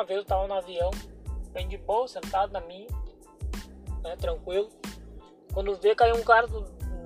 uma 0.00 0.06
vez 0.06 0.20
eu 0.20 0.24
tava 0.24 0.46
no 0.46 0.54
avião, 0.54 0.90
bem 1.52 1.68
de 1.68 1.76
boa, 1.76 2.08
sentado 2.08 2.52
na 2.52 2.60
minha, 2.62 2.88
né, 4.02 4.16
tranquilo. 4.16 4.70
Quando 5.52 5.76
vê, 5.76 5.94
caiu 5.94 6.16
um 6.16 6.22
cara 6.22 6.46
do, 6.46 6.64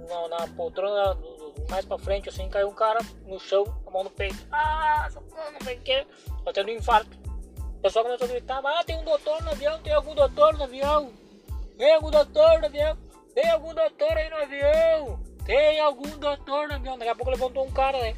na, 0.09 0.29
na, 0.29 0.49
poltrona 0.55 1.13
do, 1.15 1.51
do, 1.51 1.71
mais 1.71 1.85
pra 1.85 1.99
frente, 1.99 2.29
assim, 2.29 2.49
caiu 2.49 2.69
um 2.69 2.75
cara 2.75 3.01
no 3.27 3.41
chão, 3.41 3.65
com 3.65 3.91
a 3.91 3.93
mão 3.93 4.05
no 4.05 4.11
peito. 4.11 4.47
Ah, 4.53 5.09
socorro, 5.11 5.51
não 5.53 5.61
sei 5.63 5.77
o 5.77 5.81
que, 5.81 6.07
tá 6.45 6.53
tendo 6.53 6.69
um 6.69 6.75
infarto. 6.75 7.11
O 7.59 7.83
pessoal 7.83 8.05
começou 8.05 8.27
a 8.27 8.31
gritar, 8.31 8.63
ah, 8.65 8.85
tem 8.85 8.97
um 8.97 9.05
doutor 9.05 9.43
no 9.43 9.51
avião, 9.51 9.77
tem 9.81 9.93
algum 9.93 10.15
doutor 10.15 10.57
no 10.57 10.63
avião. 10.63 11.13
Tem 11.77 11.95
algum 11.97 12.11
doutor 12.13 12.61
no 12.61 12.67
avião, 12.67 12.97
tem 13.35 13.51
algum 13.51 13.75
doutor 13.75 14.17
aí 14.17 14.31
no 14.31 14.37
avião. 14.37 15.21
Tem 15.45 15.81
algum 15.81 16.09
doutor 16.17 16.69
no 16.69 16.75
avião. 16.75 16.97
Daqui 16.97 17.11
a 17.11 17.15
pouco 17.15 17.33
levantou 17.33 17.67
um 17.67 17.73
cara, 17.73 18.01
né? 18.01 18.17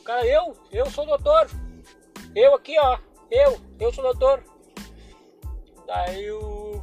O 0.00 0.02
cara, 0.02 0.26
eu, 0.26 0.56
eu 0.72 0.86
sou 0.90 1.04
doutor. 1.04 1.48
Eu 2.34 2.54
aqui, 2.54 2.76
ó. 2.80 2.98
Eu, 3.34 3.60
eu 3.80 3.92
sou 3.92 4.04
doutor. 4.04 4.44
Daí 5.88 6.30
o. 6.30 6.80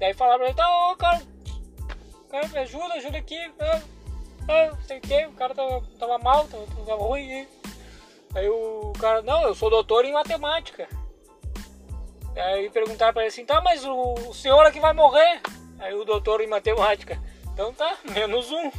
Daí 0.00 0.12
falaram 0.12 0.38
pra 0.38 0.48
ele, 0.48 0.56
tá, 0.56 0.90
ô 0.90 0.96
cara, 0.96 1.22
cara, 2.28 2.48
me 2.48 2.58
ajuda, 2.58 2.94
ajuda 2.94 3.18
aqui. 3.18 3.38
Ah, 3.60 3.80
ah, 4.48 4.76
sei 4.82 4.98
o 4.98 5.00
que, 5.00 5.26
o 5.26 5.32
cara 5.34 5.54
tava, 5.54 5.80
tava 5.96 6.18
mal, 6.18 6.48
tava, 6.48 6.66
tava 6.84 7.00
ruim. 7.00 7.46
Aí 8.34 8.48
o 8.48 8.92
cara, 8.98 9.22
não, 9.22 9.42
eu 9.42 9.54
sou 9.54 9.70
doutor 9.70 10.04
em 10.04 10.12
matemática. 10.12 10.88
Aí 12.36 12.68
perguntaram 12.70 13.12
pra 13.12 13.22
ele 13.22 13.28
assim, 13.28 13.46
tá, 13.46 13.60
mas 13.60 13.84
o, 13.84 14.14
o 14.14 14.34
senhor 14.34 14.66
aqui 14.66 14.80
vai 14.80 14.92
morrer. 14.92 15.40
Aí 15.78 15.94
o 15.94 16.04
doutor 16.04 16.40
em 16.40 16.48
matemática, 16.48 17.22
então 17.52 17.72
tá, 17.72 17.98
menos 18.10 18.50
um. 18.50 18.72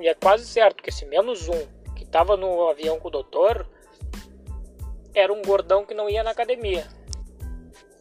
E 0.00 0.08
é 0.08 0.14
quase 0.14 0.44
certo 0.44 0.82
que 0.82 0.90
esse 0.90 1.06
menos 1.06 1.48
um 1.48 1.66
que 1.94 2.04
tava 2.04 2.36
no 2.36 2.68
avião 2.68 2.98
com 2.98 3.06
o 3.06 3.10
doutor 3.12 3.64
era 5.14 5.32
um 5.32 5.42
gordão 5.42 5.84
que 5.84 5.94
não 5.94 6.08
ia 6.08 6.22
na 6.22 6.30
academia. 6.30 6.86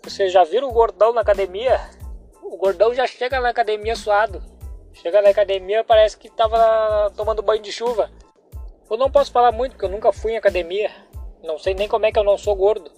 Vocês 0.03 0.31
já 0.31 0.43
viram 0.43 0.69
o 0.69 0.73
gordão 0.73 1.13
na 1.13 1.21
academia? 1.21 1.79
O 2.41 2.57
gordão 2.57 2.93
já 2.93 3.05
chega 3.05 3.39
na 3.39 3.49
academia 3.49 3.95
suado. 3.95 4.43
Chega 4.93 5.21
na 5.21 5.29
academia 5.29 5.83
parece 5.83 6.17
que 6.17 6.29
tava 6.29 7.11
tomando 7.15 7.41
banho 7.41 7.61
de 7.61 7.71
chuva. 7.71 8.11
Eu 8.89 8.97
não 8.97 9.11
posso 9.11 9.31
falar 9.31 9.51
muito 9.51 9.73
porque 9.73 9.85
eu 9.85 9.89
nunca 9.89 10.11
fui 10.11 10.33
em 10.33 10.37
academia. 10.37 10.91
Não 11.43 11.57
sei 11.57 11.73
nem 11.73 11.87
como 11.87 12.05
é 12.05 12.11
que 12.11 12.19
eu 12.19 12.23
não 12.23 12.37
sou 12.37 12.55
gordo. 12.55 12.91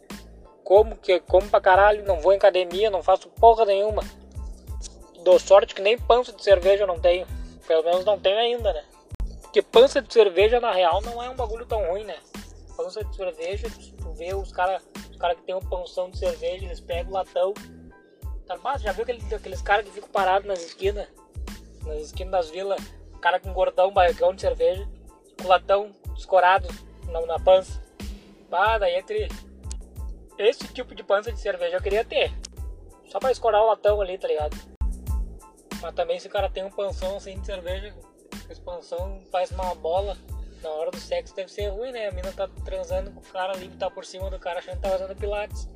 Como 0.64 0.96
que 0.96 1.20
como 1.20 1.50
pra 1.50 1.62
caralho, 1.62 2.06
não 2.06 2.20
vou 2.20 2.34
em 2.34 2.38
academia, 2.38 2.90
não 2.90 3.04
faço 3.04 3.30
porra 3.30 3.66
nenhuma. 3.66 4.04
Dou 5.24 5.38
sorte 5.38 5.76
que 5.76 5.82
nem 5.82 5.98
pança 5.98 6.32
de 6.34 6.44
cerveja 6.44 6.84
eu 6.84 6.88
não 6.88 7.00
tenho. 7.00 7.28
Pelo 7.68 7.84
menos 7.84 8.04
não 8.06 8.20
tenho 8.20 8.38
ainda, 8.38 8.74
né? 8.74 8.84
Porque 9.42 9.62
pança 9.62 10.02
de 10.02 10.12
cerveja 10.12 10.60
na 10.60 10.72
real 10.72 11.02
não 11.02 11.22
é 11.22 11.30
um 11.30 11.36
bagulho 11.36 11.66
tão 11.66 11.86
ruim, 11.90 12.04
né? 12.04 12.16
Pança 12.76 13.04
de 13.04 13.16
cerveja, 13.16 13.68
vê 14.14 14.34
os 14.34 14.52
caras 14.52 14.82
os 15.10 15.18
cara 15.18 15.36
que 15.36 15.44
tem 15.44 15.56
um 15.56 15.60
pãozão 15.60 16.10
de 16.10 16.18
cerveja, 16.18 16.66
eles 16.66 16.80
pegam 16.80 17.12
o 17.12 17.16
latão. 17.16 17.54
Tá, 18.46 18.58
mas 18.58 18.82
já 18.82 18.92
viu 18.92 19.04
aqueles, 19.04 19.32
aqueles 19.32 19.62
caras 19.62 19.86
que 19.86 19.92
ficam 19.92 20.10
parados 20.10 20.48
nas 20.48 20.62
esquinas? 20.62 21.08
Nas 21.86 22.00
esquinas 22.00 22.32
das 22.32 22.50
vilas, 22.50 22.82
cara 23.24 23.40
com 23.40 23.54
gordão, 23.54 23.94
barrigão 23.94 24.34
de 24.34 24.42
cerveja, 24.42 24.86
com 25.42 25.48
latão 25.48 25.92
escorado 26.18 26.68
na, 27.08 27.22
na 27.26 27.40
pança. 27.40 27.82
Ah, 28.52 28.78
daí 28.78 28.96
entre 28.96 29.30
esse 30.38 30.68
tipo 30.68 30.94
de 30.94 31.04
pança 31.04 31.32
de 31.32 31.40
cerveja 31.40 31.78
eu 31.78 31.82
queria 31.82 32.04
ter. 32.04 32.32
Só 33.08 33.20
pra 33.20 33.32
escorar 33.32 33.62
o 33.64 33.68
latão 33.68 34.02
ali, 34.02 34.18
tá 34.18 34.28
ligado? 34.28 34.56
Mas 35.82 35.96
também 35.96 36.20
se 36.20 36.28
o 36.28 36.30
cara 36.30 36.50
tem 36.50 36.64
um 36.64 36.70
panção 36.70 37.16
assim 37.16 37.40
de 37.40 37.46
cerveja, 37.46 37.96
esse 38.50 38.62
panção 38.62 39.22
faz 39.32 39.52
uma 39.52 39.74
bola, 39.74 40.18
na 40.64 40.70
hora 40.70 40.92
do 40.92 41.00
sexo 41.00 41.36
deve 41.36 41.52
ser 41.52 41.68
ruim, 41.68 41.92
né? 41.92 42.08
A 42.08 42.12
mina 42.12 42.32
tá 42.32 42.48
transando 42.64 43.12
com 43.12 43.20
o 43.20 43.24
cara 43.24 43.54
ali 43.54 43.68
que 43.68 43.78
tá 43.78 43.92
por 43.92 44.06
cima 44.06 44.30
do 44.30 44.40
cara 44.40 44.60
achando 44.60 44.76
que 44.76 44.82
tá 44.82 44.90
fazendo 44.90 45.16
pilates. 45.16 45.70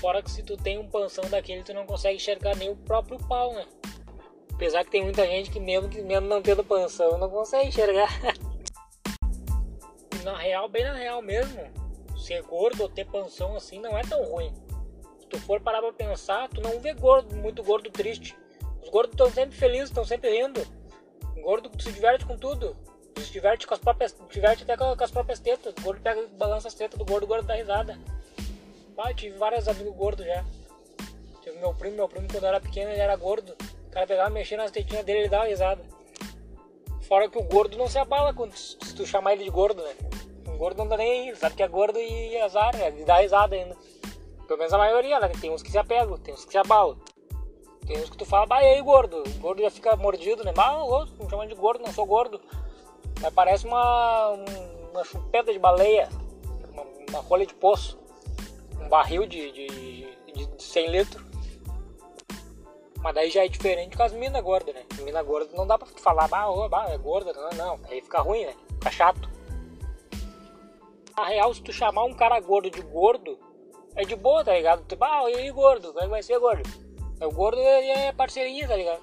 Fora 0.00 0.22
que 0.22 0.30
se 0.30 0.42
tu 0.42 0.56
tem 0.56 0.78
um 0.78 0.88
panção 0.88 1.28
daquele, 1.28 1.62
tu 1.62 1.74
não 1.74 1.84
consegue 1.84 2.16
enxergar 2.16 2.56
nem 2.56 2.70
o 2.70 2.76
próprio 2.76 3.18
pau, 3.28 3.52
né? 3.52 3.66
Apesar 4.54 4.84
que 4.84 4.90
tem 4.90 5.02
muita 5.02 5.26
gente 5.26 5.50
que 5.50 5.60
mesmo, 5.60 5.88
que 5.88 6.00
mesmo 6.00 6.28
não 6.28 6.40
tendo 6.40 6.64
panção, 6.64 7.18
não 7.18 7.28
consegue 7.28 7.68
enxergar. 7.68 8.08
na 10.24 10.36
real, 10.36 10.68
bem 10.68 10.84
na 10.84 10.94
real 10.94 11.20
mesmo, 11.22 11.60
ser 12.16 12.42
gordo 12.42 12.82
ou 12.82 12.88
ter 12.88 13.06
panção 13.06 13.56
assim 13.56 13.80
não 13.80 13.96
é 13.96 14.02
tão 14.02 14.22
ruim. 14.24 14.52
Se 15.18 15.26
tu 15.26 15.40
for 15.40 15.60
parar 15.60 15.80
pra 15.80 15.92
pensar, 15.92 16.48
tu 16.48 16.60
não 16.60 16.78
vê 16.80 16.94
gordo, 16.94 17.34
muito 17.36 17.62
gordo 17.62 17.90
triste. 17.90 18.36
Os 18.82 18.88
gordos 18.88 19.12
estão 19.12 19.30
sempre 19.30 19.56
felizes, 19.56 19.88
estão 19.88 20.04
sempre 20.04 20.30
rindo. 20.30 20.60
O 21.36 21.42
gordo 21.42 21.70
se 21.82 21.92
diverte 21.92 22.24
com 22.24 22.36
tudo. 22.36 22.76
Se 23.30 23.34
diverte 23.34 23.64
com 23.64 23.74
as 23.74 23.80
próprias. 23.80 24.16
diverte 24.28 24.64
até 24.64 24.76
com 24.76 25.04
as 25.04 25.10
próprias 25.12 25.38
tetas. 25.38 25.72
O 25.78 25.82
gordo 25.82 26.00
pega 26.02 26.26
balança 26.36 26.66
as 26.66 26.74
tetas 26.74 26.98
do 26.98 27.04
gordo, 27.04 27.22
o 27.22 27.26
gordo 27.28 27.46
dá 27.46 27.54
risada. 27.54 27.96
Ah, 28.98 29.14
tive 29.14 29.38
vários 29.38 29.68
amigos 29.68 29.94
gordos 29.94 30.26
já. 30.26 30.44
Tive 31.40 31.56
meu 31.58 31.72
primo, 31.72 31.94
meu 31.94 32.08
primo 32.08 32.26
quando 32.28 32.44
era 32.44 32.60
pequeno 32.60 32.90
ele 32.90 33.00
era 33.00 33.14
gordo. 33.14 33.54
O 33.86 33.90
cara 33.92 34.04
pegava 34.04 34.30
mexendo 34.30 34.58
nas 34.58 34.72
tetinhas 34.72 35.04
dele 35.04 35.20
ele 35.20 35.28
dava 35.28 35.46
risada. 35.46 35.80
Fora 37.02 37.30
que 37.30 37.38
o 37.38 37.44
gordo 37.44 37.78
não 37.78 37.86
se 37.86 37.98
abala 37.98 38.34
quando, 38.34 38.52
se 38.52 38.76
tu 38.96 39.06
chamar 39.06 39.34
ele 39.34 39.44
de 39.44 39.50
gordo, 39.50 39.80
né? 39.80 39.94
O 40.48 40.58
gordo 40.58 40.78
não 40.78 40.88
dá 40.88 40.96
nem 40.96 41.28
aí, 41.28 41.36
sabe 41.36 41.54
que 41.54 41.62
é 41.62 41.68
gordo 41.68 42.00
e 42.00 42.36
azar, 42.40 42.76
né? 42.76 42.88
ele 42.88 43.04
dá 43.04 43.20
risada 43.20 43.54
ainda. 43.54 43.76
Pelo 44.48 44.58
menos 44.58 44.72
a 44.72 44.78
maioria, 44.78 45.20
né? 45.20 45.30
Tem 45.40 45.52
uns 45.52 45.62
que 45.62 45.70
se 45.70 45.78
apegam, 45.78 46.18
tem 46.18 46.34
uns 46.34 46.44
que 46.44 46.50
se 46.50 46.58
abalam. 46.58 46.98
Tem 47.86 47.96
uns 47.96 48.10
que 48.10 48.16
tu 48.16 48.26
fala, 48.26 48.44
bah, 48.46 48.62
e 48.62 48.74
aí, 48.74 48.82
gordo? 48.82 49.22
O 49.22 49.38
gordo 49.38 49.62
já 49.62 49.70
fica 49.70 49.94
mordido, 49.94 50.44
né? 50.44 50.52
Bah, 50.52 50.82
o 50.82 50.90
outro, 50.90 51.14
me 51.22 51.30
chamando 51.30 51.48
de 51.48 51.54
gordo, 51.54 51.84
não 51.84 51.92
sou 51.92 52.04
gordo. 52.04 52.40
Mas 53.20 53.32
parece 53.34 53.66
uma, 53.66 54.30
uma 54.90 55.04
chupeta 55.04 55.52
de 55.52 55.58
baleia, 55.58 56.08
uma, 56.72 56.82
uma 57.08 57.18
rolha 57.20 57.46
de 57.46 57.54
poço, 57.54 57.98
um 58.80 58.88
barril 58.88 59.26
de, 59.26 59.52
de, 59.52 59.66
de, 60.32 60.46
de 60.46 60.62
100 60.62 60.90
litros. 60.90 61.24
Mas 63.02 63.14
daí 63.14 63.30
já 63.30 63.44
é 63.44 63.48
diferente 63.48 63.96
com 63.96 64.02
as 64.02 64.12
minas 64.12 64.42
gordas, 64.42 64.74
né? 64.74 64.84
Mina 65.00 65.22
gorda 65.22 65.50
não 65.56 65.66
dá 65.66 65.78
pra 65.78 65.86
falar, 65.86 66.28
bah, 66.28 66.50
oh, 66.50 66.68
bah, 66.68 66.86
é 66.90 66.98
gorda, 66.98 67.32
não, 67.32 67.50
não. 67.50 67.80
Aí 67.88 68.02
fica 68.02 68.20
ruim, 68.20 68.44
né? 68.44 68.54
Fica 68.74 68.90
chato. 68.90 69.30
Na 71.16 71.24
real, 71.24 71.52
se 71.52 71.62
tu 71.62 71.72
chamar 71.72 72.04
um 72.04 72.12
cara 72.12 72.38
gordo 72.40 72.70
de 72.70 72.80
gordo, 72.82 73.38
é 73.96 74.04
de 74.04 74.16
boa, 74.16 74.44
tá 74.44 74.54
ligado? 74.54 74.86
Tipo, 74.86 75.04
ah, 75.04 75.30
e 75.30 75.36
aí, 75.36 75.50
gordo? 75.50 75.92
Como 75.92 76.04
é 76.04 76.08
vai 76.08 76.22
ser, 76.22 76.38
gordo? 76.38 76.62
É 77.18 77.26
o 77.26 77.30
gordo 77.30 77.60
é 77.60 78.12
parceria, 78.12 78.68
tá 78.68 78.76
ligado? 78.76 79.02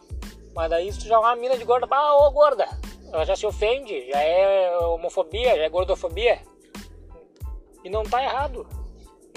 Mas 0.54 0.70
daí 0.70 0.92
se 0.92 1.00
tu 1.00 1.06
chamar 1.06 1.30
uma 1.30 1.36
mina 1.36 1.58
de 1.58 1.64
gorda, 1.64 1.88
ah, 1.90 2.28
ô 2.28 2.32
gorda, 2.32 2.68
ela 3.12 3.26
já 3.26 3.36
se 3.36 3.46
ofende, 3.46 4.10
já 4.10 4.20
é 4.20 4.78
homofobia, 4.80 5.56
já 5.56 5.64
é 5.64 5.70
gordofobia. 5.70 6.42
E 7.84 7.90
não 7.90 8.04
tá 8.04 8.24
errado. 8.24 8.68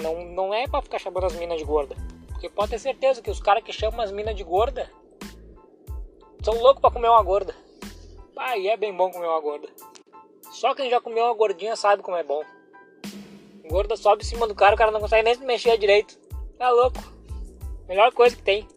Não, 0.01 0.25
não 0.25 0.53
é 0.53 0.67
pra 0.67 0.81
ficar 0.81 0.99
chamando 0.99 1.25
as 1.25 1.35
minas 1.35 1.57
de 1.57 1.63
gorda. 1.63 1.95
Porque 2.27 2.49
pode 2.49 2.71
ter 2.71 2.79
certeza 2.79 3.21
que 3.21 3.29
os 3.29 3.39
caras 3.39 3.63
que 3.63 3.71
chamam 3.71 4.01
as 4.01 4.11
minas 4.11 4.35
de 4.35 4.43
gorda 4.43 4.89
são 6.43 6.55
loucos 6.55 6.81
pra 6.81 6.91
comer 6.91 7.07
uma 7.07 7.21
gorda. 7.21 7.55
Ah, 8.35 8.57
e 8.57 8.67
é 8.67 8.75
bem 8.75 8.95
bom 8.95 9.11
comer 9.11 9.27
uma 9.27 9.39
gorda. 9.39 9.69
Só 10.51 10.73
quem 10.73 10.89
já 10.89 10.99
comeu 10.99 11.25
uma 11.25 11.33
gordinha 11.35 11.75
sabe 11.75 12.01
como 12.01 12.17
é 12.17 12.23
bom. 12.23 12.41
Gorda 13.69 13.95
sobe 13.95 14.23
em 14.23 14.25
cima 14.25 14.47
do 14.47 14.55
cara, 14.55 14.75
o 14.75 14.77
cara 14.77 14.91
não 14.91 14.99
consegue 14.99 15.23
nem 15.23 15.35
se 15.35 15.45
mexer 15.45 15.77
direito. 15.77 16.17
Tá 16.57 16.69
louco. 16.71 16.97
Melhor 17.87 18.11
coisa 18.11 18.35
que 18.35 18.41
tem. 18.41 18.67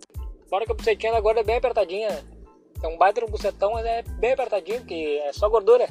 Fora 0.49 0.66
que 0.66 0.72
a 0.72 0.75
bucetinha 0.75 1.12
da 1.12 1.21
gorda 1.21 1.41
é 1.41 1.44
bem 1.44 1.56
apertadinha. 1.56 2.33
É 2.84 2.86
um 2.86 2.98
baita 2.98 3.26
bucetão, 3.26 3.72
mas 3.72 3.86
é 3.86 4.02
bem 4.02 4.32
apertadinho, 4.34 4.80
porque 4.80 5.22
é 5.24 5.32
só 5.32 5.48
gordura. 5.48 5.88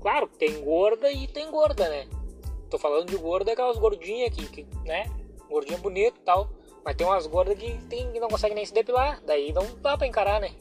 Claro, 0.00 0.26
tem 0.38 0.64
gorda 0.64 1.12
e 1.12 1.28
tem 1.28 1.50
gorda, 1.50 1.86
né? 1.90 2.08
Tô 2.70 2.78
falando 2.78 3.10
de 3.10 3.18
gorda, 3.18 3.52
aquelas 3.52 3.76
gordinhas 3.76 4.34
que, 4.34 4.46
que 4.46 4.66
né? 4.86 5.04
Gordinha 5.50 5.76
bonita 5.76 6.16
e 6.18 6.22
tal. 6.22 6.48
Mas 6.82 6.96
tem 6.96 7.06
umas 7.06 7.26
gordas 7.26 7.58
que, 7.58 7.76
tem, 7.84 8.10
que 8.10 8.18
não 8.18 8.28
conseguem 8.28 8.54
nem 8.54 8.64
se 8.64 8.72
depilar. 8.72 9.20
Daí 9.26 9.52
não 9.52 9.62
dá 9.82 9.98
pra 9.98 10.06
encarar, 10.06 10.40
né? 10.40 10.54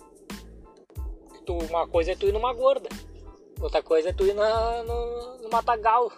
Tu, 1.45 1.57
uma 1.69 1.87
coisa 1.87 2.11
é 2.11 2.15
tu 2.17 2.27
ir 2.27 2.33
numa 2.33 2.51
gorda. 2.51 2.89
Outra 3.61 3.81
coisa 3.81 4.09
é 4.09 4.13
tu 4.13 4.25
ir 4.25 4.33
na, 4.33 4.83
no, 4.83 5.37
no 5.37 5.49
matagal. 5.49 6.11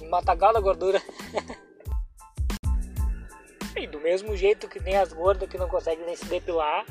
No 0.00 0.08
matagal 0.08 0.52
da 0.52 0.60
gordura. 0.60 1.02
e 3.76 3.88
do 3.88 3.98
mesmo 3.98 4.36
jeito 4.36 4.68
que 4.68 4.78
tem 4.78 4.96
as 4.96 5.12
gordas 5.12 5.48
que 5.48 5.58
não 5.58 5.68
conseguem 5.68 6.06
nem 6.06 6.14
se 6.14 6.26
depilar, 6.26 6.86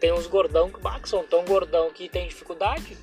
tem 0.00 0.12
uns 0.12 0.26
gordão 0.26 0.70
que, 0.70 0.80
bah, 0.80 0.98
que 0.98 1.08
são 1.08 1.22
tão 1.24 1.44
gordão 1.44 1.90
que 1.90 2.08
tem 2.08 2.26
dificuldade. 2.26 2.96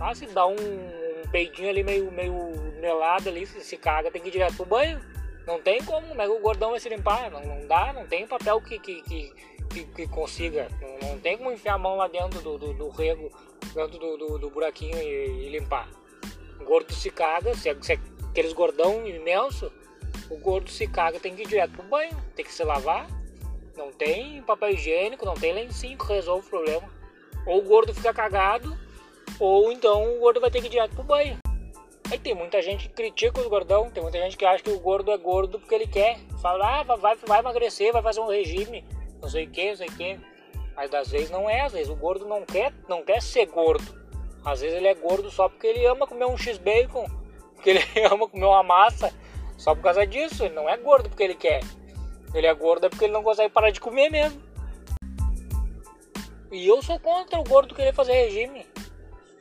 Ah, 0.00 0.14
se 0.14 0.26
dá 0.26 0.46
um, 0.46 0.54
um 0.54 1.28
peidinho 1.30 1.70
ali 1.70 1.82
meio, 1.84 2.10
meio 2.10 2.34
melado 2.80 3.28
ali, 3.28 3.46
se, 3.46 3.60
se 3.60 3.76
caga, 3.76 4.10
tem 4.10 4.20
que 4.20 4.28
ir 4.28 4.32
direto 4.32 4.56
pro 4.56 4.66
banho. 4.66 5.00
Não 5.46 5.60
tem 5.60 5.82
como, 5.84 6.14
mas 6.14 6.28
o 6.28 6.38
gordão 6.40 6.70
vai 6.70 6.80
se 6.80 6.88
limpar. 6.88 7.30
Não, 7.30 7.40
não 7.44 7.66
dá, 7.66 7.92
não 7.92 8.06
tem 8.06 8.26
papel 8.26 8.60
que, 8.60 8.78
que, 8.78 9.02
que, 9.02 9.34
que, 9.70 9.84
que 9.84 10.08
consiga. 10.08 10.68
Não, 10.80 11.10
não, 11.10 11.18
tem 11.18 11.38
como 11.38 11.52
enfiar 11.52 11.74
a 11.74 11.78
mão 11.78 11.96
lá 11.96 12.08
dentro 12.08 12.40
do, 12.40 12.58
do, 12.58 12.74
do 12.74 12.88
rego, 12.88 13.30
dentro 13.72 13.98
do, 13.98 14.16
do, 14.16 14.38
do 14.38 14.50
buraquinho 14.50 14.96
e, 14.96 15.46
e, 15.46 15.48
limpar. 15.50 15.88
O 16.60 16.64
gordo 16.64 16.92
se 16.92 17.10
caga, 17.10 17.54
se, 17.54 17.68
é, 17.68 17.76
se 17.80 17.92
é 17.92 17.98
aqueles 18.28 18.52
gordão 18.52 19.06
imenso, 19.06 19.72
o 20.28 20.36
gordo 20.36 20.70
se 20.70 20.86
caga, 20.86 21.20
tem 21.20 21.34
que 21.34 21.42
ir 21.42 21.48
direto 21.48 21.72
pro 21.72 21.82
banho, 21.84 22.16
tem 22.34 22.44
que 22.44 22.52
se 22.52 22.64
lavar. 22.64 23.06
Não 23.76 23.92
tem 23.92 24.42
papel 24.42 24.70
higiênico, 24.70 25.24
não 25.24 25.34
tem 25.34 25.52
lencinho 25.52 25.98
que 25.98 26.06
resolve 26.06 26.46
o 26.46 26.50
problema. 26.50 26.88
Ou 27.46 27.58
o 27.58 27.62
gordo 27.62 27.94
fica 27.94 28.12
cagado, 28.12 28.76
ou 29.38 29.72
então 29.72 30.16
o 30.16 30.18
gordo 30.20 30.40
vai 30.40 30.50
ter 30.50 30.60
que 30.60 30.66
ir 30.66 30.70
direto 30.70 30.94
pro 30.94 31.04
banho. 31.04 31.38
Aí 32.10 32.18
tem 32.18 32.34
muita 32.34 32.60
gente 32.60 32.88
que 32.88 32.94
critica 32.94 33.40
os 33.40 33.46
gordão, 33.46 33.88
tem 33.88 34.02
muita 34.02 34.18
gente 34.18 34.36
que 34.36 34.44
acha 34.44 34.62
que 34.64 34.70
o 34.70 34.80
gordo 34.80 35.12
é 35.12 35.16
gordo 35.16 35.60
porque 35.60 35.74
ele 35.74 35.86
quer. 35.86 36.18
Fala, 36.42 36.80
ah, 36.80 36.82
vai, 36.82 37.14
vai 37.16 37.38
emagrecer, 37.38 37.92
vai 37.92 38.02
fazer 38.02 38.20
um 38.20 38.26
regime, 38.26 38.84
não 39.22 39.28
sei 39.28 39.44
o 39.44 39.50
que, 39.50 39.68
não 39.68 39.76
sei 39.76 39.86
o 39.88 39.92
que. 39.92 40.20
Mas 40.74 40.92
às 40.92 41.10
vezes 41.10 41.30
não 41.30 41.48
é, 41.48 41.60
às 41.60 41.72
vezes 41.72 41.88
o 41.88 41.94
gordo 41.94 42.26
não 42.26 42.44
quer, 42.44 42.72
não 42.88 43.04
quer 43.04 43.22
ser 43.22 43.46
gordo. 43.46 44.00
Às 44.44 44.60
vezes 44.60 44.76
ele 44.76 44.88
é 44.88 44.94
gordo 44.94 45.30
só 45.30 45.48
porque 45.48 45.68
ele 45.68 45.86
ama 45.86 46.06
comer 46.06 46.24
um 46.24 46.36
X-Bacon, 46.36 47.06
porque 47.54 47.70
ele 47.70 47.84
ama 48.10 48.28
comer 48.28 48.46
uma 48.46 48.62
massa, 48.62 49.14
só 49.56 49.74
por 49.74 49.82
causa 49.82 50.04
disso. 50.04 50.44
Ele 50.44 50.54
não 50.54 50.68
é 50.68 50.76
gordo 50.76 51.08
porque 51.08 51.22
ele 51.22 51.34
quer. 51.34 51.60
Ele 52.34 52.46
é 52.46 52.54
gordo 52.54 52.86
é 52.86 52.88
porque 52.88 53.04
ele 53.04 53.12
não 53.12 53.22
consegue 53.22 53.52
parar 53.52 53.70
de 53.70 53.80
comer 53.80 54.10
mesmo. 54.10 54.40
E 56.52 56.66
eu 56.66 56.82
sou 56.82 56.98
contra 56.98 57.38
o 57.38 57.44
gordo 57.44 57.74
querer 57.74 57.94
fazer 57.94 58.12
regime. 58.12 58.66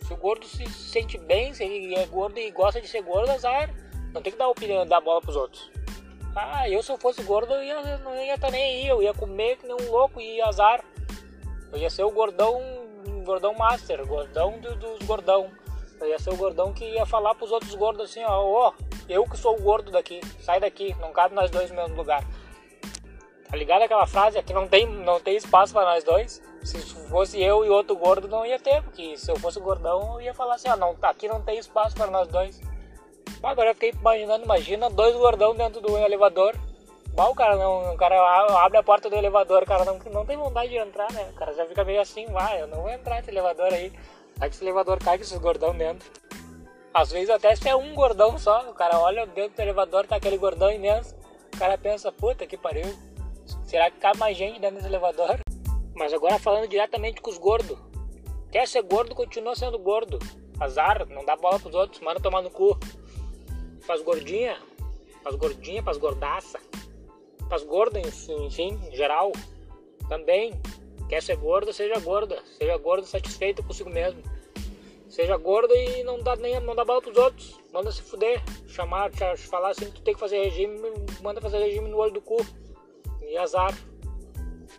Se 0.01 0.13
o 0.13 0.17
gordo 0.17 0.45
se 0.45 0.67
sente 0.69 1.17
bem, 1.17 1.53
se 1.53 1.63
ele 1.63 1.95
é 1.95 2.05
gordo 2.05 2.39
e 2.39 2.51
gosta 2.51 2.81
de 2.81 2.87
ser 2.87 3.01
gordo, 3.01 3.31
azar. 3.31 3.73
Não 4.13 4.21
tem 4.21 4.31
que 4.31 4.39
dar 4.39 4.47
opinião, 4.47 4.85
dar 4.85 5.01
bola 5.01 5.21
pros 5.21 5.35
outros. 5.35 5.71
Ah, 6.35 6.69
eu 6.69 6.81
se 6.81 6.91
eu 6.91 6.97
fosse 6.97 7.21
gordo, 7.23 7.53
eu 7.53 7.63
ia, 7.63 7.97
não 7.99 8.15
ia 8.15 8.35
estar 8.35 8.47
tá 8.47 8.51
nem 8.51 8.63
aí. 8.63 8.87
Eu 8.87 9.01
ia 9.01 9.13
comer 9.13 9.57
que 9.57 9.67
nem 9.67 9.75
um 9.75 9.91
louco 9.91 10.19
e 10.21 10.41
azar. 10.41 10.83
Eu 11.71 11.77
ia 11.77 11.89
ser 11.89 12.03
o 12.03 12.11
gordão, 12.11 12.59
gordão 13.23 13.53
master, 13.53 14.05
gordão 14.05 14.59
do, 14.59 14.75
dos 14.75 15.05
gordão. 15.05 15.51
Eu 15.99 16.07
ia 16.07 16.19
ser 16.19 16.31
o 16.31 16.37
gordão 16.37 16.73
que 16.73 16.85
ia 16.85 17.05
falar 17.05 17.35
pros 17.35 17.51
outros 17.51 17.75
gordos 17.75 18.09
assim, 18.09 18.23
ó, 18.23 18.41
ó, 18.41 18.73
eu 19.07 19.25
que 19.25 19.37
sou 19.37 19.57
o 19.57 19.61
gordo 19.61 19.91
daqui, 19.91 20.21
sai 20.39 20.59
daqui, 20.59 20.95
não 20.99 21.11
cabe 21.11 21.35
nós 21.35 21.51
dois 21.51 21.69
no 21.69 21.75
mesmo 21.75 21.95
lugar. 21.95 22.23
Tá 23.49 23.57
ligado 23.57 23.81
aquela 23.81 24.05
frase? 24.05 24.37
Aqui 24.37 24.53
não 24.53 24.67
tem, 24.67 24.85
não 24.85 25.19
tem 25.19 25.35
espaço 25.35 25.73
para 25.73 25.85
nós 25.85 26.03
dois. 26.03 26.41
Se 26.63 26.77
fosse 27.09 27.41
eu 27.41 27.65
e 27.65 27.69
outro 27.69 27.95
gordo, 27.95 28.27
não 28.27 28.45
ia 28.45 28.59
ter, 28.59 28.83
porque 28.83 29.17
se 29.17 29.31
eu 29.31 29.39
fosse 29.39 29.59
gordão, 29.59 30.15
eu 30.15 30.21
ia 30.21 30.33
falar 30.33 30.55
assim: 30.55 30.69
ó, 30.69 30.75
não, 30.75 30.95
aqui 31.01 31.27
não 31.27 31.41
tem 31.41 31.57
espaço 31.57 31.95
para 31.95 32.11
nós 32.11 32.27
dois. 32.27 32.61
Agora 33.41 33.69
eu 33.69 33.73
fiquei 33.73 33.91
imaginando, 33.91 34.43
imagina 34.43 34.89
dois 34.89 35.15
gordão 35.15 35.55
dentro 35.55 35.81
do 35.81 35.97
elevador. 35.97 36.55
Mal 37.17 37.31
o 37.31 37.35
cara 37.35 37.55
não, 37.55 37.93
o 37.93 37.97
cara 37.97 38.15
abre 38.63 38.77
a 38.77 38.83
porta 38.83 39.09
do 39.09 39.15
elevador, 39.15 39.63
o 39.63 39.65
cara 39.65 39.83
não, 39.83 39.97
não 40.11 40.25
tem 40.25 40.37
vontade 40.37 40.69
de 40.69 40.77
entrar, 40.77 41.11
né? 41.11 41.27
O 41.31 41.33
cara 41.33 41.53
já 41.53 41.65
fica 41.65 41.83
meio 41.83 42.01
assim, 42.01 42.27
vai, 42.27 42.61
eu 42.61 42.67
não 42.67 42.81
vou 42.81 42.89
entrar 42.91 43.15
nesse 43.15 43.31
elevador 43.31 43.73
aí. 43.73 43.91
Aí 44.39 44.49
que 44.49 44.55
esse 44.55 44.63
elevador 44.63 44.99
cai 45.03 45.17
com 45.17 45.23
esses 45.23 45.37
gordão 45.37 45.75
dentro. 45.75 46.07
Às 46.93 47.11
vezes 47.11 47.29
até 47.29 47.55
se 47.55 47.67
é 47.67 47.75
um 47.75 47.95
gordão 47.95 48.37
só, 48.37 48.69
o 48.69 48.73
cara 48.73 48.99
olha 48.99 49.25
dentro 49.25 49.55
do 49.55 49.61
elevador, 49.61 50.05
tá 50.05 50.17
aquele 50.17 50.37
gordão 50.37 50.71
imenso. 50.71 51.15
O 51.53 51.57
cara 51.57 51.77
pensa, 51.77 52.11
puta 52.11 52.45
que 52.45 52.57
pariu. 52.57 52.85
Será 53.63 53.91
que 53.91 53.99
cabe 53.99 54.17
mais 54.19 54.37
gente 54.37 54.59
dentro 54.59 54.77
desse 54.77 54.87
elevador? 54.87 55.39
Mas 55.95 56.13
agora 56.13 56.39
falando 56.39 56.67
diretamente 56.67 57.21
com 57.21 57.29
os 57.29 57.37
gordos. 57.37 57.77
Quer 58.51 58.67
ser 58.67 58.81
gordo, 58.81 59.13
continua 59.13 59.55
sendo 59.55 59.77
gordo. 59.77 60.17
Azar, 60.59 61.07
não 61.09 61.23
dá 61.23 61.35
bola 61.35 61.59
pros 61.59 61.75
outros, 61.75 62.01
manda 62.01 62.19
tomar 62.19 62.41
no 62.41 62.49
cu. 62.49 62.77
Pras 63.85 64.01
gordinha, 64.01 64.57
pras 65.23 65.35
gordinha, 65.35 65.83
pras 65.83 65.97
gordaça. 65.97 66.59
Pras 67.47 67.63
gordas, 67.63 68.27
enfim, 68.29 68.79
em 68.91 68.95
geral. 68.95 69.31
Também. 70.07 70.53
Quer 71.07 71.21
ser 71.23 71.37
gordo, 71.37 71.73
seja 71.73 71.99
gorda. 71.99 72.41
Seja 72.57 72.77
gordo 72.77 73.05
satisfeito 73.05 73.63
consigo 73.63 73.89
mesmo. 73.89 74.21
Seja 75.09 75.35
gordo 75.37 75.73
e 75.75 76.03
não 76.03 76.19
dá 76.19 76.35
nem 76.35 76.59
não 76.59 76.75
dá 76.75 76.85
bola 76.85 77.01
pros 77.01 77.17
outros. 77.17 77.59
Manda 77.73 77.91
se 77.91 78.01
fuder. 78.01 78.41
Chamar, 78.67 79.11
falar 79.37 79.69
assim 79.69 79.91
tu 79.91 80.01
tem 80.01 80.13
que 80.13 80.19
fazer 80.19 80.43
regime, 80.43 80.79
manda 81.21 81.41
fazer 81.41 81.57
regime 81.57 81.89
no 81.89 81.97
olho 81.97 82.13
do 82.13 82.21
cu 82.21 82.37
e 83.29 83.37
azar. 83.37 83.77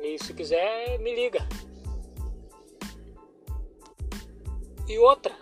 E 0.01 0.19
se 0.19 0.35
quiser, 0.35 0.99
me 0.99 1.15
liga. 1.15 1.47
E 4.89 4.99
outra, 4.99 5.35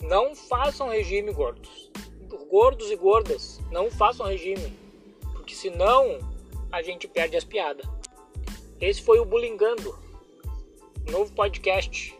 não 0.00 0.34
façam 0.34 0.88
regime, 0.88 1.32
gordos. 1.32 1.90
Gordos 2.50 2.90
e 2.90 2.96
gordas, 2.96 3.60
não 3.70 3.90
façam 3.90 4.26
regime. 4.26 4.76
Porque 5.32 5.54
senão 5.54 6.18
a 6.70 6.82
gente 6.82 7.06
perde 7.06 7.36
as 7.36 7.44
piadas. 7.44 7.86
Esse 8.80 9.00
foi 9.00 9.20
o 9.20 9.24
Bulingando, 9.24 9.96
novo 11.08 11.32
podcast. 11.32 12.18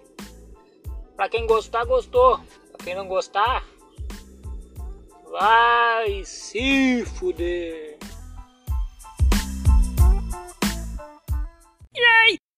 Pra 1.16 1.28
quem 1.28 1.46
gostar, 1.46 1.84
gostou. 1.84 2.38
Pra 2.70 2.84
quem 2.84 2.94
não 2.94 3.08
gostar, 3.08 3.66
vai 5.30 6.24
se 6.24 7.04
fuder. 7.04 7.91
Yay! 12.02 12.41